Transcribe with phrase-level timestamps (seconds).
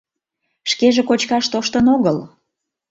[0.71, 2.17] —Шкеже кочкаш тоштын огыл.